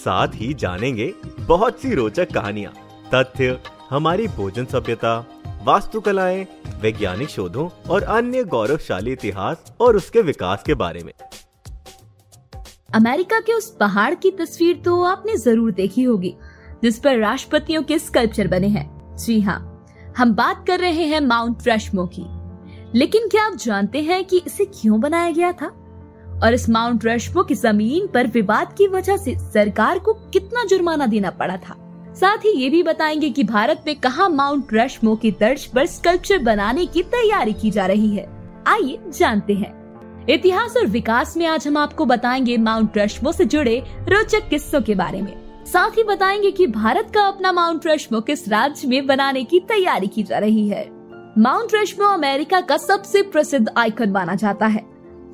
साथ 0.00 0.34
ही 0.34 0.52
जानेंगे 0.54 1.12
बहुत 1.40 1.80
सी 1.80 1.94
रोचक 1.94 2.32
कहानियाँ, 2.32 2.72
तथ्य, 3.14 3.58
हमारी 3.90 4.26
भोजन 4.28 4.64
सभ्यता, 4.64 5.18
वास्तुकलाएँ, 5.64 6.46
वैज्ञानिक 6.80 7.28
शोधों 7.28 7.68
और 7.90 8.02
अन्य 8.02 8.44
गौरवशाली 8.44 9.12
इतिहास 9.12 9.72
और 9.80 9.96
उसके 9.96 10.22
विकास 10.22 10.62
के 10.62 10.74
बारे 10.74 11.02
में। 11.02 11.12
अमेरिका 12.94 13.40
के 13.40 13.52
उस 13.52 13.68
पहाड़ 13.80 14.14
की 14.14 14.30
तस्वीर 14.30 14.76
तो 14.76 15.02
आपने 15.04 15.36
ज़रूर 15.36 15.72
देखी 15.72 16.02
होगी, 16.02 16.34
जिस 16.82 16.98
पर 16.98 17.18
राष्ट्रपतियों 17.18 17.82
के 17.82 17.98
स्कल्पचर 17.98 18.48
बने 18.48 18.68
हैं। 18.68 19.16
जी 19.16 19.40
हाँ 19.40 19.58
हम 20.18 20.32
बात 20.34 20.64
कर 20.66 20.80
रहे 20.80 21.04
हैं 21.04 21.20
माउंट 21.20 21.68
रशमो 21.68 22.06
की। 22.14 22.24
लेकिन 22.98 23.28
क्या 23.28 23.44
आप 23.44 23.56
जानते 23.56 24.02
हैं 24.02 24.24
कि 24.24 24.42
इसे 24.46 24.64
क्यों 24.64 25.00
बनाया 25.00 25.30
गया 25.30 25.52
था? 25.52 25.70
और 26.42 26.54
इस 26.54 26.68
माउंट 26.68 27.04
रशमो 27.04 27.42
की 27.42 27.54
ज़मीन 27.54 28.06
पर 28.06 28.26
विवाद 28.26 28.72
की 28.72 28.86
वजह 28.86 29.16
से 29.16 29.38
सरकार 29.38 29.98
को 29.98 30.12
कितना 30.12 30.64
जुर्माना 30.64 31.06
देना 31.06 31.30
पड़ा 31.30 31.56
था। 31.56 31.76
साथ 32.14 32.38
ही 32.38 32.50
ये 32.50 32.70
भी 32.70 32.82
बताएँगे 32.82 33.30
कि 33.30 33.44
भारत 33.44 33.84
में 33.86 33.96
कहा 33.96 34.28
माउंट 34.28 34.74
रशमो 34.74 35.16
की 35.16 35.32
तर्ज 35.32 35.66
पर 35.66 35.86
स्कल्पचर 35.86 36.38
बनाने 36.38 36.86
की 36.86 37.02
तैयारी 37.02 37.52
की 37.52 37.70
जा 37.70 37.86
रही 37.86 38.16
है। 38.16 38.28
आइए 38.66 38.98
जानते 39.08 39.54
हैं। 39.54 39.78
इतिहास 40.28 40.76
और 40.76 40.86
विकास 40.86 41.36
में 41.36 41.46
आज 41.46 41.66
हम 41.68 41.76
आपको 41.76 42.04
बताएँगे 42.04 42.56
माउंट 42.56 42.98
रशमो 42.98 43.32
से 43.32 43.44
जुड़े 43.44 43.82
रोचक 44.08 44.48
किस्सों 44.48 44.80
के 44.80 44.94
बारे 44.94 45.22
में। 45.22 45.64
साथ 45.66 45.90
ही 45.90 46.02
बताएँगे 46.02 46.50
कि 46.50 46.66
भारत 46.66 47.10
का 47.14 47.22
अपना 47.22 47.52
माउंट 47.52 47.86
रशमो 47.86 48.20
किस 48.20 48.48
राज्य 48.48 48.88
में 48.88 49.06
बनाने 49.06 49.44
की 49.44 49.60
तैयारी 49.60 50.06
की 50.06 50.22
जा 50.22 50.38
रही 50.38 50.68
है। 50.68 50.88
माउंट 51.38 51.74
रशमो 51.74 52.06
अमेरिका 52.06 52.60
का 52.60 52.76
सबसे 52.76 53.22
प्रसिद्ध 53.22 53.66
आइकन 53.76 54.10
माना 54.10 54.34
जाता 54.34 54.66
है। 54.66 54.84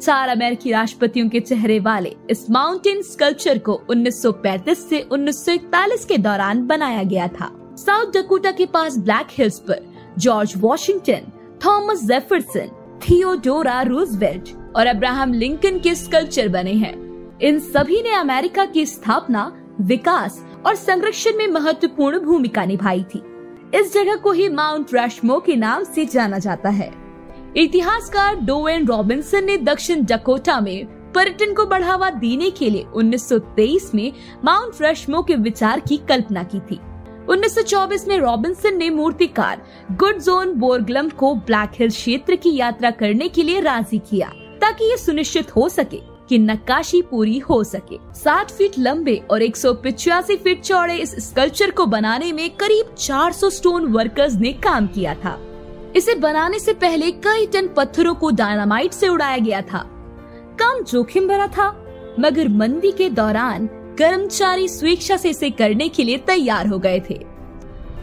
चार 0.03 0.29
अमेरिकी 0.29 0.71
राष्ट्रपतियों 0.71 1.29
के 1.29 1.41
चेहरे 1.41 1.81
वाले 1.81 2.17
इस 2.31 2.51
माउंटेन 2.51 3.03
स्कल्पचर 3.03 3.59
को 3.59 3.81
1935 3.91 4.89
से 4.89 5.01
1941 5.13 6.05
के 6.05 6.19
दौरान 6.19 6.67
बनाया 6.67 7.03
गया 7.03 7.29
था। 7.29 7.51
साउथ 7.77 8.13
डकोटा 8.13 8.51
के 8.51 8.67
पास 8.67 8.99
ब्लैक 8.99 9.27
हिल्स 9.31 9.59
पर 9.59 9.87
George 10.19 10.53
Washington 10.57 11.33
Thomas 11.67 12.05
Jefferson 12.05 12.99
Theodora 13.09 13.83
Roosevelt 13.83 14.51
और 14.77 14.87
अब्राहम 14.87 15.33
लिंकन 15.33 15.79
के 15.79 15.95
स्कल्पचर 15.95 16.49
बने 16.49 16.73
हैं। 16.73 17.39
इन 17.39 17.59
सभी 17.59 18.03
ने 18.03 18.11
अमेरिका 18.11 18.65
की 18.65 18.87
स्थापना, 18.87 19.53
विकास 19.81 20.45
और 20.67 20.75
संरक्षण 20.75 21.37
में 21.37 21.47
महत्वपूर्ण 21.47 22.19
भूमिका 22.19 22.65
निभाई 22.65 23.03
थी। 23.03 23.23
इस 23.75 23.93
जगह 23.95 24.17
को 24.17 24.33
ही 24.33 24.49
माउंट 24.49 24.95
रैशमो 24.95 25.41
के 25.41 25.57
नाम 25.57 25.85
से 25.85 26.05
जाना 26.07 26.39
जाता 26.39 26.69
है। 26.69 27.06
इतिहासकार 27.57 28.35
डोवेन 28.37 28.87
रॉबिन्सन 28.87 29.45
ने 29.45 29.57
दक्षिण 29.57 30.05
डकोटा 30.05 30.61
में 30.61 30.87
पर्यटन 31.13 31.53
को 31.55 31.65
बढ़ावा 31.67 32.09
देने 32.11 32.51
के 32.51 32.69
लिए 32.71 32.85
1923 32.97 33.95
में 33.95 34.13
माउंट 34.45 34.83
रशमो 34.83 35.23
के 35.23 35.35
विचार 35.35 35.81
की 35.81 35.97
कल्पना 36.09 36.43
की 36.45 36.61
थी। 36.61 36.79
1924 37.29 38.07
में 38.09 38.17
रॉबिन्सन 38.19 38.77
ने 38.77 38.91
मूर्तिकार 38.91 39.63
गुड 39.93 40.19
जोन 40.19 40.53
बोरग्लम 40.55 41.09
को 41.09 41.35
ब्लैक 41.35 41.71
हिल 41.75 41.91
क्षेत्र 41.91 42.37
की 42.37 42.55
यात्रा 42.57 42.91
करने 42.91 43.29
के 43.29 43.43
लिए 43.43 43.61
राज़ी 43.61 43.99
किया, 44.11 44.29
ताकि 44.61 44.91
ये 44.91 44.97
सुनिश्चित 44.97 45.57
हो 45.57 45.69
सके 45.69 46.01
कि 46.29 46.39
नक्काशी 46.39 47.03
पूरी 47.03 47.39
हो 47.39 47.63
सके। 47.65 47.99
सात 48.15 48.51
फीट 48.51 48.79
लंबे 48.79 49.21
और 49.31 49.43
एक 49.43 49.57
फीट 49.57 50.61
चौड़े 50.61 50.97
इस 50.97 51.17
स्कल्पचर 51.29 51.71
को 51.71 51.87
बनाने 51.87 52.33
में 52.33 52.49
करीब 52.51 52.95
400 52.95 53.51
स्टोन 53.51 53.93
वर्कर्स 53.93 54.35
ने 54.35 54.53
काम 54.63 54.87
किया 54.87 55.15
था। 55.15 55.39
इसे 55.97 56.15
बनाने 56.15 56.59
से 56.59 56.73
पहले 56.75 57.11
कई 57.11 57.47
टन 57.47 57.69
पत्थरों 57.77 58.15
को 58.15 58.31
डायनामाइट 58.31 58.93
से 58.93 59.09
उड़ाया 59.09 59.37
गया 59.37 59.61
था। 59.63 59.79
काम 60.59 60.83
जोखिम 60.83 61.29
भरा 61.29 61.47
था, 61.47 61.69
मगर 62.21 62.49
मंदी 62.49 62.91
के 62.93 63.09
दौरान 63.11 63.67
कर्मचारी 63.99 64.69
स्वेच्छा 64.69 65.17
से 65.17 65.31
इसे 65.31 65.51
करने 65.51 65.89
के 65.89 66.05
लिए 66.05 66.19
तैयार 66.19 66.67
हो 66.67 66.79
गए 66.79 67.01
थे। 67.01 67.15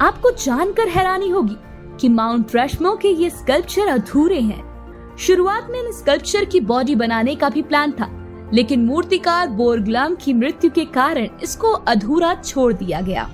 आपको 0.01 0.31
जानकर 0.35 0.87
हैरानी 0.87 1.29
होगी 1.29 1.57
कि 1.99 2.09
माउंट 2.09 2.55
रशमो 2.55 2.95
के 2.95 3.09
ये 3.09 3.29
स्कल्पचर 3.29 3.87
अधूरे 3.87 4.39
हैं। 4.39 5.15
शुरुआत 5.17 5.67
में 5.71 5.79
इन 5.79 5.91
स्कल्पचर 5.91 6.45
की 6.45 6.59
बॉडी 6.61 6.95
बनाने 6.95 7.35
का 7.35 7.49
भी 7.49 7.61
प्लान 7.61 7.91
था, 7.91 8.09
लेकिन 8.53 8.85
मूर्तिकार 8.85 9.47
बोरग्लाम 9.51 10.15
की 10.15 10.33
मृत्यु 10.33 10.71
के 10.71 10.85
कारण 10.85 11.29
इसको 11.43 11.71
अधूरा 11.71 12.33
छोड़ 12.35 12.73
दिया 12.73 13.01
गया। 13.01 13.29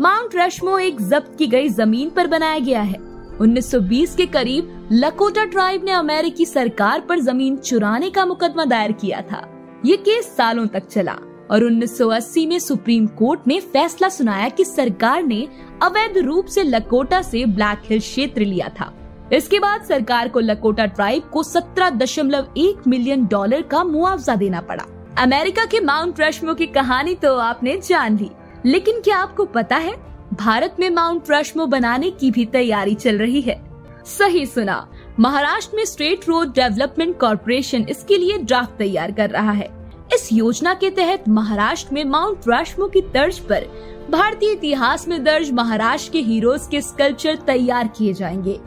माउंट 0.00 0.36
रशमो 0.36 0.78
एक 0.78 1.08
जब्त 1.08 1.36
की 1.38 1.46
गई 1.46 1.68
ज़मीन 1.68 2.10
पर 2.10 2.26
बनाया 2.26 2.58
गया 2.58 2.82
है। 2.82 3.09
1920 3.40 4.14
के 4.16 4.24
करीब 4.26 4.88
लकोटा 4.92 5.44
ट्राइब 5.44 5.84
ने 5.84 5.92
अमेरिकी 5.92 6.44
सरकार 6.46 7.00
पर 7.00 7.20
ज़मीन 7.20 7.56
चुराने 7.56 8.10
का 8.10 8.24
मुकदमा 8.26 8.64
दायर 8.64 8.92
किया 8.92 9.20
था। 9.22 9.46
ये 9.84 9.96
केस 9.98 10.26
सालों 10.36 10.66
तक 10.66 10.86
चला 10.86 11.12
और 11.50 11.64
1980 11.64 12.46
में 12.46 12.58
सुप्रीम 12.58 13.06
कोर्ट 13.18 13.46
ने 13.46 13.58
फैसला 13.62 14.08
सुनाया 14.08 14.48
कि 14.48 14.64
सरकार 14.64 15.22
ने 15.22 15.46
अवैध 15.82 16.18
रूप 16.18 16.46
से 16.46 16.62
लकोटा 16.62 17.22
से 17.22 17.44
ब्लैक 17.46 17.82
हिल 17.84 18.00
क्षेत्र 18.00 18.42
लिया 18.42 18.68
था। 18.80 18.92
इसके 19.32 19.58
बाद 19.58 19.84
सरकार 19.84 20.28
को 20.28 20.40
लकोटा 20.40 20.86
ट्राइब 20.86 21.30
को 21.32 21.42
17.1 21.44 22.86
मिलियन 22.86 23.26
डॉलर 23.26 23.62
का 23.62 23.82
मुआवजा 23.84 24.36
देना 24.36 24.60
पड़ा। 24.60 24.84
अमेरिका 25.18 25.64
के 25.64 25.80
माउंट 25.80 26.20
रशमो 26.20 26.54
की 26.54 26.66
कहानी 26.68 27.14
तो 27.14 27.34
आपने 27.38 27.76
जान 27.78 28.18
ली, 28.18 28.30
लेकिन 28.66 29.00
क्या 29.00 29.16
आपको 29.16 29.44
पता 29.46 29.76
है? 29.76 29.94
भारत 30.32 30.76
में 30.80 30.88
माउंट 30.90 31.30
रशमो 31.30 31.66
बनाने 31.66 32.10
की 32.10 32.30
भी 32.30 32.44
तैयारी 32.46 32.94
चल 32.94 33.18
रही 33.18 33.40
है। 33.40 33.60
सही 34.08 34.44
सुना। 34.46 34.86
महाराष्ट्र 35.20 35.76
में 35.76 35.84
स्टेट 35.84 36.28
रोड 36.28 36.52
डेवलपमेंट 36.54 37.18
कॉरपोरेशन 37.18 37.86
इसके 37.90 38.18
लिए 38.18 38.38
ड्राफ्ट 38.38 38.76
तैयार 38.78 39.12
कर 39.12 39.30
रहा 39.30 39.52
है। 39.52 39.68
इस 40.14 40.28
योजना 40.32 40.74
के 40.74 40.90
तहत 40.90 41.28
महाराष्ट्र 41.28 41.94
में 41.94 42.04
माउंट 42.04 42.48
रशमो 42.48 42.88
की 42.88 43.00
तर्ज 43.14 43.38
पर 43.40 43.66
भारतीय 44.10 44.52
इतिहास 44.52 45.08
में 45.08 45.22
दर्ज 45.24 45.50
महाराष्ट्र 45.50 46.12
के 46.12 46.20
हीरोज 46.20 46.66
के 46.70 46.80
स्कल्पचर 46.80 47.36
तैयार 47.46 47.88
किए 47.88 48.12
जाएँगे। 48.12 48.58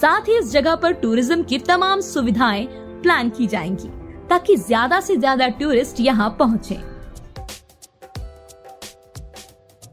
साथ 0.00 0.28
ही 0.28 0.38
इस 0.38 0.50
जगह 0.52 0.74
पर 0.76 0.92
टूरिज़्म 0.92 1.42
की 1.42 1.58
तमाम 1.58 2.00
सुविधाएँ 2.00 2.66
प्लान 3.02 3.30
की 3.30 3.46
जाएँगी, 3.46 3.88
ताकि 4.28 4.56
ज़्यादा 4.56 5.00
से 5.00 5.16
ज़्यादा 5.16 5.48
टूरिस्ट 5.50 6.00
यहाँ 6.00 6.36
पहुँचे। 6.38 6.78